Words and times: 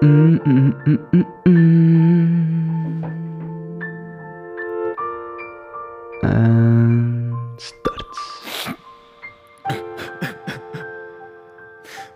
Mm, 0.00 0.40
mm, 0.44 0.74
mm, 0.84 0.98
mm, 1.10 1.26
mm. 1.44 3.04
En 6.20 7.34
start. 7.56 8.18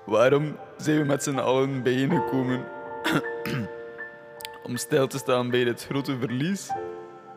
Waarom 0.04 0.56
zijn 0.76 0.98
we 0.98 1.04
met 1.04 1.22
z'n 1.22 1.38
allen 1.38 1.82
bijeengekomen? 1.82 2.60
Om 4.66 4.76
stil 4.76 5.06
te 5.06 5.18
staan 5.18 5.50
bij 5.50 5.64
dit 5.64 5.84
grote 5.84 6.18
verlies? 6.18 6.70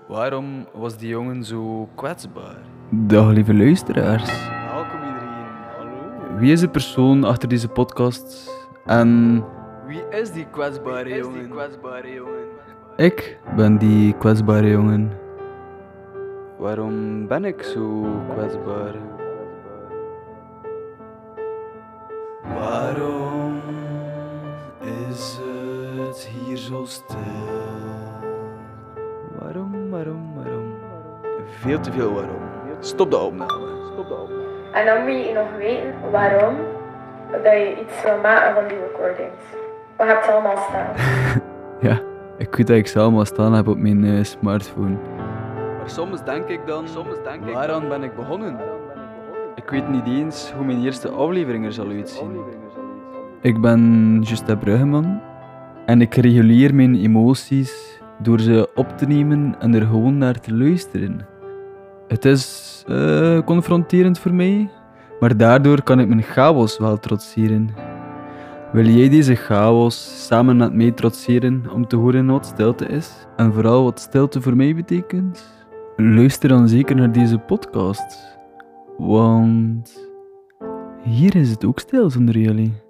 Waarom 0.08 0.68
was 0.74 0.98
die 0.98 1.10
jongen 1.10 1.44
zo 1.44 1.90
kwetsbaar? 1.96 2.58
Dag 2.90 3.32
lieve 3.32 3.54
luisteraars. 3.54 4.48
Welkom 4.72 5.00
iedereen. 5.00 5.46
Hallo. 5.78 6.38
Wie 6.38 6.52
is 6.52 6.60
de 6.60 6.70
persoon 6.70 7.24
achter 7.24 7.50
deze 7.50 7.68
podcast? 7.68 8.52
En 8.86 9.44
Wie 9.88 10.04
is 10.10 10.32
die 10.32 10.46
kwetsbare 10.52 11.10
jongen? 11.10 11.50
kwetsbare 11.50 12.14
jongen? 12.14 12.48
ik 12.98 13.38
ben 13.56 13.78
die 13.78 14.14
kwetsbare 14.18 14.70
jongen. 14.70 15.12
Waarom 16.58 17.28
ben 17.28 17.46
ik 17.46 17.62
zo 17.62 18.06
kwetsbaar? 18.34 18.94
Waarom 22.54 23.62
is 25.10 25.40
het 25.98 26.18
hier 26.26 26.58
zo 26.58 26.86
stil? 26.86 27.18
Waarom, 29.40 29.90
waarom, 29.90 30.34
waarom? 30.36 30.74
Veel 31.60 31.80
te 31.80 31.92
veel 31.92 32.14
waarom. 32.14 32.42
Stop 32.80 33.12
de 33.12 33.18
opname. 33.18 33.52
Stop 33.94 34.08
de 34.08 34.14
opname. 34.14 34.44
En 34.72 34.86
dan 34.86 35.04
moet 35.04 35.26
je 35.26 35.34
nog 35.34 35.58
weten 35.58 36.12
waarom 36.12 36.56
dat 37.32 37.54
je 37.54 37.78
iets 37.82 38.04
wil 38.04 38.18
maken 38.22 38.54
van 38.54 38.68
die 38.68 38.78
recordings. 38.78 39.44
Wat 39.98 40.08
heb 40.08 40.24
je 40.24 40.32
allemaal 40.32 40.58
staan? 40.70 40.94
Ja, 41.82 42.02
ik 42.38 42.56
weet 42.56 42.68
dat 42.68 42.78
ik 42.78 42.88
ze 42.88 43.00
allemaal 43.00 43.26
staan 43.26 43.54
heb 43.54 43.68
op 43.68 43.78
mijn 43.78 44.06
eh, 44.06 44.24
smartphone. 44.24 44.98
Maar 45.78 45.90
soms 45.90 46.24
denk 46.24 46.48
ik 46.48 46.60
dan, 46.66 46.88
soms 46.88 47.24
denk 47.24 47.46
ik 47.46 47.54
waaraan 47.54 47.90
ben 47.90 48.04
ik 48.04 48.16
begonnen? 48.16 48.58
Ik 49.56 49.70
weet 49.70 49.90
niet 49.90 50.06
eens 50.08 50.52
hoe 50.56 50.66
mijn 50.66 50.84
eerste 50.84 51.10
aflevering 51.10 51.66
er 51.66 51.74
zal 51.74 51.90
uitzien. 51.90 52.32
Ik 53.42 53.62
ben 53.62 54.22
Justin 54.22 54.58
Bruggeman 54.58 55.22
en 55.86 56.02
ik 56.02 56.16
reguleer 56.16 56.76
mijn 56.76 56.96
emoties 56.96 58.02
door 58.20 58.40
ze 58.40 58.70
op 58.76 58.98
te 58.98 59.06
nemen 59.06 59.56
en 59.60 59.74
er 59.74 59.86
gewoon 59.86 60.18
naar 60.18 60.40
te 60.40 60.54
luisteren. 60.54 61.28
Het 62.08 62.26
is 62.26 62.84
eh, 62.88 63.40
confronterend 63.46 64.20
voor 64.20 64.34
mij, 64.34 64.70
maar 65.20 65.38
daardoor 65.38 65.84
kan 65.84 66.00
ik 66.00 66.08
mijn 66.08 66.24
chaos 66.24 66.78
wel 66.78 67.00
trotseren. 67.00 67.70
Wil 68.76 68.86
jij 68.86 69.10
deze 69.10 69.36
chaos 69.36 70.26
samen 70.28 70.58
met 70.58 70.74
mij 70.74 70.92
trotseren 70.92 71.64
om 71.74 71.88
te 71.88 71.96
horen 71.96 72.26
wat 72.26 72.46
stilte 72.46 72.86
is 72.86 73.28
en 73.36 73.54
vooral 73.54 73.84
wat 73.84 74.00
stilte 74.00 74.42
voor 74.42 74.56
mij 74.56 74.76
betekent? 74.76 75.66
Luister 75.96 76.50
dan 76.50 76.68
zeker 76.68 76.96
naar 76.96 77.12
deze 77.12 77.38
podcast, 77.38 78.38
want 78.98 80.10
hier 81.04 81.36
is 81.36 81.50
het 81.50 81.66
ook 81.66 81.80
stil 81.80 82.10
zonder 82.10 82.38
jullie. 82.38 82.85